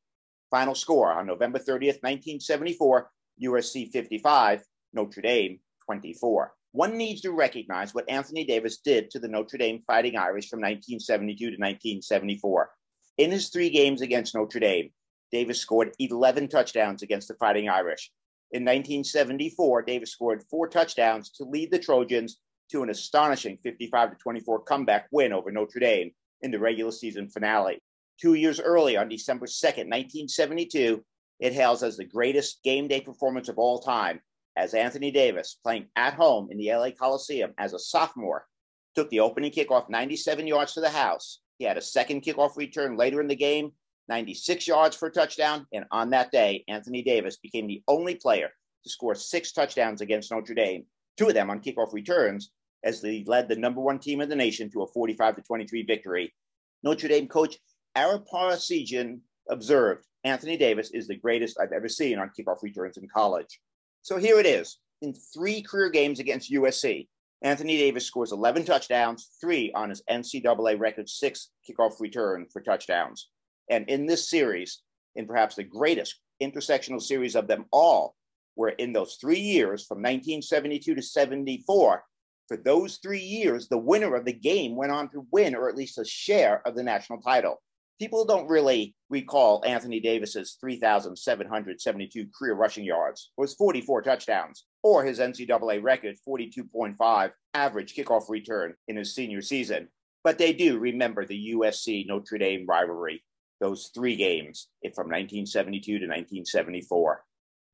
Final 0.50 0.74
score 0.74 1.12
on 1.12 1.26
November 1.26 1.58
30th, 1.58 2.02
1974 2.02 3.10
USC 3.42 3.90
55, 3.90 4.62
Notre 4.92 5.22
Dame 5.22 5.60
24. 5.86 6.52
One 6.72 6.96
needs 6.96 7.20
to 7.22 7.32
recognize 7.32 7.94
what 7.94 8.08
Anthony 8.08 8.44
Davis 8.44 8.78
did 8.78 9.10
to 9.10 9.18
the 9.18 9.26
Notre 9.26 9.58
Dame 9.58 9.80
Fighting 9.80 10.16
Irish 10.16 10.48
from 10.48 10.60
1972 10.60 11.36
to 11.36 11.50
1974. 11.56 12.70
In 13.18 13.32
his 13.32 13.48
three 13.48 13.70
games 13.70 14.02
against 14.02 14.36
Notre 14.36 14.60
Dame, 14.60 14.90
Davis 15.32 15.60
scored 15.60 15.92
11 15.98 16.46
touchdowns 16.48 17.02
against 17.02 17.26
the 17.26 17.34
Fighting 17.34 17.68
Irish. 17.68 18.12
In 18.52 18.62
1974, 18.62 19.82
Davis 19.82 20.12
scored 20.12 20.44
four 20.48 20.68
touchdowns 20.68 21.30
to 21.30 21.44
lead 21.44 21.72
the 21.72 21.78
Trojans 21.78 22.38
to 22.70 22.84
an 22.84 22.90
astonishing 22.90 23.58
55 23.64 24.10
to 24.10 24.16
24 24.16 24.62
comeback 24.62 25.08
win 25.10 25.32
over 25.32 25.50
Notre 25.50 25.80
Dame 25.80 26.12
in 26.42 26.52
the 26.52 26.58
regular 26.58 26.92
season 26.92 27.28
finale. 27.28 27.82
Two 28.20 28.34
years 28.34 28.60
early, 28.60 28.96
on 28.96 29.08
December 29.08 29.46
2nd, 29.46 29.90
1972, 29.90 31.04
it 31.40 31.52
hails 31.52 31.82
as 31.82 31.96
the 31.96 32.04
greatest 32.04 32.62
game 32.62 32.86
day 32.86 33.00
performance 33.00 33.48
of 33.48 33.58
all 33.58 33.80
time 33.80 34.20
as 34.60 34.74
Anthony 34.74 35.10
Davis, 35.10 35.56
playing 35.62 35.86
at 35.96 36.12
home 36.12 36.48
in 36.50 36.58
the 36.58 36.70
LA 36.70 36.90
Coliseum 36.90 37.54
as 37.56 37.72
a 37.72 37.78
sophomore, 37.78 38.46
took 38.94 39.08
the 39.08 39.20
opening 39.20 39.50
kickoff 39.50 39.88
97 39.88 40.46
yards 40.46 40.74
to 40.74 40.82
the 40.82 40.90
house. 40.90 41.40
He 41.56 41.64
had 41.64 41.78
a 41.78 41.82
second 41.82 42.20
kickoff 42.20 42.56
return 42.56 42.94
later 42.94 43.22
in 43.22 43.26
the 43.26 43.34
game, 43.34 43.72
96 44.08 44.68
yards 44.68 44.94
for 44.94 45.08
a 45.08 45.12
touchdown. 45.12 45.66
And 45.72 45.86
on 45.90 46.10
that 46.10 46.30
day, 46.30 46.64
Anthony 46.68 47.02
Davis 47.02 47.38
became 47.38 47.66
the 47.66 47.82
only 47.88 48.16
player 48.16 48.50
to 48.84 48.90
score 48.90 49.14
six 49.14 49.52
touchdowns 49.52 50.02
against 50.02 50.30
Notre 50.30 50.54
Dame, 50.54 50.84
two 51.16 51.28
of 51.28 51.34
them 51.34 51.48
on 51.48 51.60
kickoff 51.60 51.94
returns, 51.94 52.50
as 52.84 53.00
they 53.00 53.24
led 53.26 53.48
the 53.48 53.56
number 53.56 53.80
one 53.80 53.98
team 53.98 54.20
in 54.20 54.28
the 54.28 54.36
nation 54.36 54.70
to 54.72 54.82
a 54.82 54.86
45 54.86 55.36
to 55.36 55.42
23 55.42 55.84
victory. 55.84 56.34
Notre 56.82 57.08
Dame 57.08 57.28
coach 57.28 57.56
Ara 57.94 58.20
Parseghian 58.20 59.20
observed 59.48 60.04
Anthony 60.24 60.58
Davis 60.58 60.90
is 60.90 61.08
the 61.08 61.16
greatest 61.16 61.58
I've 61.58 61.72
ever 61.72 61.88
seen 61.88 62.18
on 62.18 62.30
kickoff 62.38 62.62
returns 62.62 62.98
in 62.98 63.08
college. 63.08 63.58
So 64.02 64.16
here 64.16 64.38
it 64.38 64.46
is. 64.46 64.78
In 65.02 65.14
three 65.14 65.62
career 65.62 65.90
games 65.90 66.20
against 66.20 66.52
USC, 66.52 67.08
Anthony 67.42 67.78
Davis 67.78 68.06
scores 68.06 68.32
11 68.32 68.64
touchdowns, 68.64 69.30
three 69.40 69.72
on 69.74 69.88
his 69.88 70.02
NCAA 70.10 70.78
record 70.78 71.08
six 71.08 71.50
kickoff 71.68 72.00
return 72.00 72.46
for 72.52 72.60
touchdowns. 72.60 73.28
And 73.70 73.88
in 73.88 74.06
this 74.06 74.28
series, 74.28 74.82
in 75.16 75.26
perhaps 75.26 75.56
the 75.56 75.64
greatest 75.64 76.20
intersectional 76.42 77.00
series 77.00 77.34
of 77.34 77.46
them 77.46 77.64
all, 77.72 78.14
where 78.54 78.70
in 78.70 78.92
those 78.92 79.16
three 79.20 79.40
years 79.40 79.86
from 79.86 79.98
1972 79.98 80.94
to 80.94 81.02
74, 81.02 82.02
for 82.46 82.56
those 82.56 82.98
three 82.98 83.22
years, 83.22 83.68
the 83.68 83.78
winner 83.78 84.14
of 84.14 84.24
the 84.24 84.32
game 84.32 84.76
went 84.76 84.92
on 84.92 85.08
to 85.10 85.26
win, 85.30 85.54
or 85.54 85.68
at 85.68 85.76
least 85.76 85.98
a 85.98 86.04
share 86.04 86.66
of 86.66 86.74
the 86.74 86.82
national 86.82 87.20
title. 87.20 87.62
People 88.00 88.24
don't 88.24 88.48
really 88.48 88.94
recall 89.10 89.62
Anthony 89.66 90.00
Davis's 90.00 90.56
3,772 90.58 92.28
career 92.34 92.54
rushing 92.54 92.84
yards, 92.84 93.30
or 93.36 93.44
his 93.44 93.52
44 93.52 94.00
touchdowns, 94.00 94.64
or 94.82 95.04
his 95.04 95.18
NCAA 95.18 95.82
record 95.82 96.16
42.5 96.26 97.32
average 97.52 97.94
kickoff 97.94 98.30
return 98.30 98.72
in 98.88 98.96
his 98.96 99.14
senior 99.14 99.42
season. 99.42 99.88
But 100.24 100.38
they 100.38 100.54
do 100.54 100.78
remember 100.78 101.26
the 101.26 101.52
USC 101.54 102.06
Notre 102.06 102.38
Dame 102.38 102.64
rivalry, 102.66 103.22
those 103.60 103.90
three 103.94 104.16
games 104.16 104.68
from 104.94 105.08
1972 105.08 105.98
to 105.98 106.06
1974. 106.06 107.22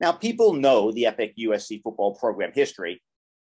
Now, 0.00 0.10
people 0.10 0.54
know 0.54 0.90
the 0.90 1.06
epic 1.06 1.34
USC 1.38 1.82
football 1.84 2.16
program 2.16 2.50
history 2.52 3.00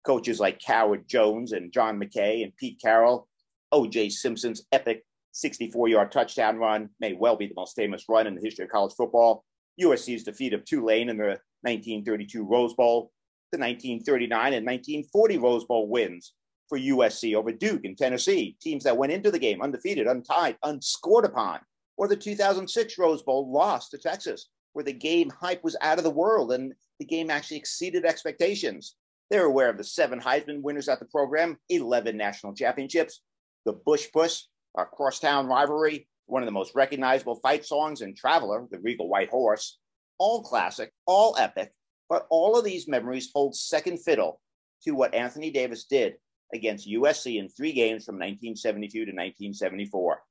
coaches 0.07 0.41
like 0.41 0.63
Howard 0.65 1.07
Jones 1.07 1.53
and 1.53 1.75
John 1.75 2.01
McKay 2.01 2.43
and 2.43 2.57
Pete 2.57 2.81
Carroll. 2.81 3.29
O.J. 3.73 4.09
Simpson's 4.09 4.67
epic 4.73 5.05
64 5.33 5.89
yard 5.89 6.13
touchdown 6.13 6.57
run 6.57 6.89
may 7.01 7.13
well 7.13 7.37
be 7.37 7.47
the 7.47 7.55
most 7.55 7.77
famous 7.77 8.05
run 8.09 8.27
in 8.27 8.35
the 8.35 8.41
history 8.41 8.65
of 8.65 8.71
college 8.71 8.95
football. 8.97 9.45
USC's 9.81 10.25
defeat 10.25 10.53
of 10.53 10.65
Tulane 10.65 11.09
in 11.09 11.17
the 11.17 11.39
1932 11.63 12.45
Rose 12.45 12.75
Bowl, 12.75 13.13
the 13.53 13.59
1939 13.59 14.55
and 14.55 14.67
1940 14.67 15.39
Rose 15.39 15.65
Bowl 15.65 15.89
wins 15.89 16.35
for 16.69 16.79
USC 16.79 17.35
over 17.35 17.53
Duke 17.53 17.85
and 17.85 17.99
Tennessee, 17.99 18.57
teams 18.61 18.85
that 18.85 18.97
went 18.97 19.13
into 19.13 19.31
the 19.31 19.39
game 19.39 19.61
undefeated, 19.61 20.07
untied, 20.07 20.57
unscored 20.63 21.25
upon, 21.25 21.61
or 21.97 22.07
the 22.09 22.17
2006 22.17 22.99
Rose 22.99 23.23
Bowl 23.23 23.53
loss 23.53 23.89
to 23.91 23.99
Texas, 23.99 24.49
where 24.73 24.85
the 24.85 24.93
game 24.93 25.31
hype 25.31 25.65
was 25.65 25.77
out 25.81 25.99
of 25.99 26.05
the 26.05 26.11
world 26.11 26.53
and 26.53 26.73
the 26.99 27.05
game 27.05 27.29
actually 27.29 27.57
exceeded 27.57 28.05
expectations. 28.05 28.95
They're 29.31 29.45
aware 29.45 29.69
of 29.69 29.79
the 29.79 29.85
seven 29.85 30.21
Heisman 30.21 30.63
winners 30.63 30.89
at 30.89 31.01
the 31.01 31.07
program, 31.07 31.59
11 31.69 32.17
national 32.17 32.55
championships, 32.55 33.21
the 33.65 33.73
Bush 33.73 34.07
Push, 34.13 34.43
our 34.75 34.87
crosstown 34.87 35.47
rivalry, 35.47 36.09
one 36.27 36.43
of 36.43 36.47
the 36.47 36.53
most 36.53 36.75
recognizable 36.75 37.37
fight 37.37 37.65
songs 37.65 38.01
in 38.01 38.15
Traveler, 38.15 38.67
the 38.71 38.79
Regal 38.79 39.09
White 39.09 39.31
Horse, 39.31 39.79
all 40.19 40.43
classic, 40.43 40.93
all 41.07 41.37
epic, 41.39 41.73
but 42.09 42.27
all 42.31 42.59
of 42.59 42.65
these 42.65 42.89
memories 42.89 43.31
hold 43.35 43.57
second 43.57 43.99
fiddle 43.99 44.41
to 44.85 44.93
what 44.93 45.15
Anthony 45.15 45.51
Davis 45.51 45.85
did 45.85 46.15
against 46.53 46.89
USC 46.89 47.39
in 47.39 47.49
three 47.49 47.73
games 47.73 48.05
from 48.05 48.17
1972 48.17 48.93
to 48.93 49.13
1974. 49.13 50.23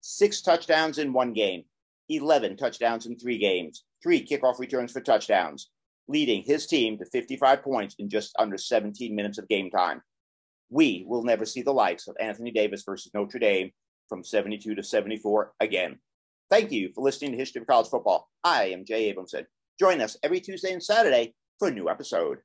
Six 0.00 0.42
touchdowns 0.42 0.98
in 0.98 1.12
one 1.12 1.32
game, 1.32 1.64
11 2.08 2.56
touchdowns 2.56 3.06
in 3.06 3.18
three 3.18 3.38
games, 3.38 3.84
three 4.02 4.24
kickoff 4.24 4.58
returns 4.58 4.92
for 4.92 5.00
touchdowns, 5.00 5.70
leading 6.08 6.42
his 6.42 6.66
team 6.66 6.98
to 6.98 7.06
55 7.06 7.62
points 7.62 7.94
in 7.98 8.08
just 8.08 8.34
under 8.38 8.58
17 8.58 9.14
minutes 9.14 9.38
of 9.38 9.48
game 9.48 9.70
time. 9.70 10.02
We 10.70 11.04
will 11.06 11.22
never 11.22 11.44
see 11.44 11.62
the 11.62 11.72
likes 11.72 12.08
of 12.08 12.16
Anthony 12.20 12.50
Davis 12.50 12.82
versus 12.84 13.12
Notre 13.14 13.38
Dame 13.38 13.72
from 14.12 14.22
72 14.22 14.74
to 14.74 14.82
74 14.82 15.54
again. 15.60 15.98
Thank 16.50 16.70
you 16.70 16.92
for 16.94 17.02
listening 17.02 17.32
to 17.32 17.38
History 17.38 17.62
of 17.62 17.66
College 17.66 17.88
Football. 17.88 18.28
I 18.44 18.64
am 18.64 18.84
Jay 18.84 19.10
Abramson. 19.10 19.46
Join 19.80 20.02
us 20.02 20.18
every 20.22 20.38
Tuesday 20.38 20.70
and 20.70 20.84
Saturday 20.84 21.32
for 21.58 21.68
a 21.68 21.70
new 21.70 21.88
episode. 21.88 22.36